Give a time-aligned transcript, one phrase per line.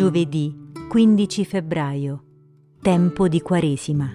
[0.00, 0.56] Giovedì
[0.88, 2.24] 15 febbraio.
[2.80, 4.10] Tempo di Quaresima.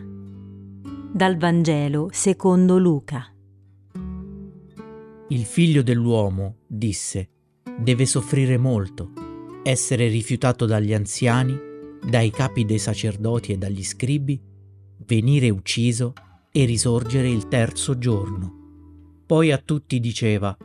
[1.14, 3.32] Dal Vangelo secondo Luca.
[5.28, 7.29] Il figlio dell'uomo, disse,
[7.77, 9.12] deve soffrire molto,
[9.62, 11.55] essere rifiutato dagli anziani,
[12.04, 14.41] dai capi dei sacerdoti e dagli scribi,
[15.05, 16.13] venire ucciso
[16.52, 19.22] e risorgere il terzo giorno.
[19.23, 20.58] Poi a tutti diceva,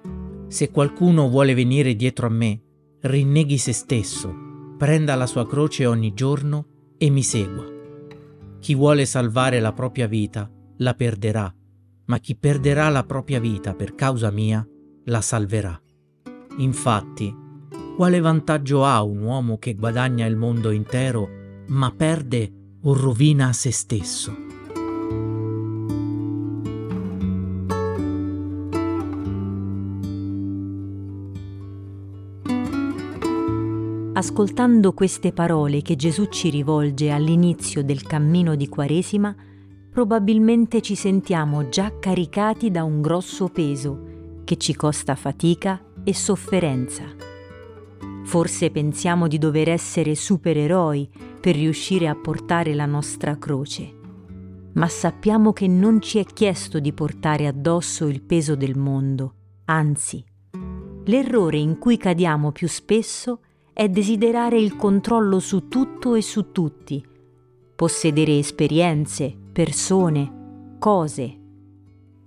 [0.48, 2.62] se qualcuno vuole venire dietro a me,
[3.00, 4.48] rinneghi se stesso
[4.80, 7.66] prenda la sua croce ogni giorno e mi segua.
[8.60, 11.54] Chi vuole salvare la propria vita la perderà,
[12.06, 14.66] ma chi perderà la propria vita per causa mia
[15.04, 15.78] la salverà.
[16.56, 17.30] Infatti,
[17.94, 21.28] quale vantaggio ha un uomo che guadagna il mondo intero
[21.66, 22.50] ma perde
[22.80, 24.34] o rovina se stesso?
[34.20, 39.34] Ascoltando queste parole che Gesù ci rivolge all'inizio del cammino di Quaresima,
[39.90, 47.04] probabilmente ci sentiamo già caricati da un grosso peso che ci costa fatica e sofferenza.
[48.24, 51.08] Forse pensiamo di dover essere supereroi
[51.40, 53.90] per riuscire a portare la nostra croce,
[54.74, 59.32] ma sappiamo che non ci è chiesto di portare addosso il peso del mondo,
[59.64, 60.22] anzi,
[61.06, 63.49] l'errore in cui cadiamo più spesso è
[63.80, 67.02] è desiderare il controllo su tutto e su tutti,
[67.74, 71.38] possedere esperienze, persone, cose.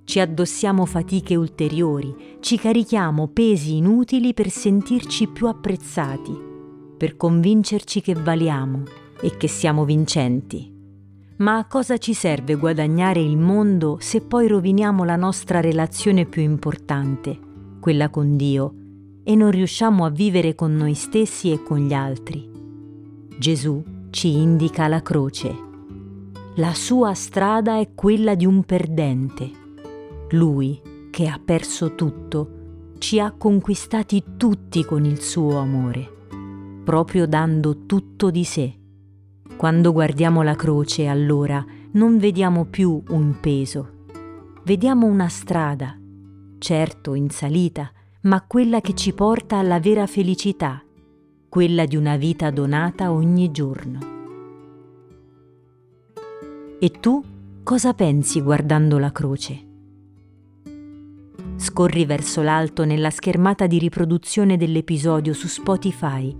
[0.03, 6.35] Ci addossiamo fatiche ulteriori, ci carichiamo pesi inutili per sentirci più apprezzati,
[6.97, 8.85] per convincerci che valiamo
[9.21, 10.73] e che siamo vincenti.
[11.37, 16.41] Ma a cosa ci serve guadagnare il mondo se poi roviniamo la nostra relazione più
[16.41, 17.39] importante,
[17.79, 18.73] quella con Dio,
[19.23, 22.49] e non riusciamo a vivere con noi stessi e con gli altri.
[23.37, 25.71] Gesù ci indica la croce.
[26.55, 29.49] La sua strada è quella di un perdente.
[30.29, 36.09] Lui, che ha perso tutto, ci ha conquistati tutti con il suo amore,
[36.83, 38.77] proprio dando tutto di sé.
[39.57, 44.05] Quando guardiamo la croce, allora, non vediamo più un peso,
[44.63, 45.97] vediamo una strada,
[46.59, 47.91] certo in salita,
[48.23, 50.81] ma quella che ci porta alla vera felicità,
[51.49, 53.99] quella di una vita donata ogni giorno.
[56.79, 57.23] E tu
[57.63, 59.67] cosa pensi guardando la croce?
[61.57, 66.35] Scorri verso l'alto nella schermata di riproduzione dell'episodio su Spotify.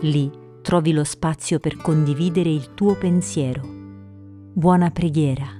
[0.00, 0.30] Lì
[0.62, 3.62] trovi lo spazio per condividere il tuo pensiero.
[4.52, 5.59] Buona preghiera.